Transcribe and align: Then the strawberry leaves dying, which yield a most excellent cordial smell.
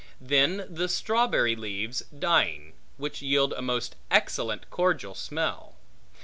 Then 0.19 0.65
the 0.67 0.89
strawberry 0.89 1.55
leaves 1.55 1.99
dying, 2.05 2.73
which 2.97 3.21
yield 3.21 3.53
a 3.53 3.61
most 3.61 3.95
excellent 4.09 4.67
cordial 4.71 5.13
smell. 5.13 5.75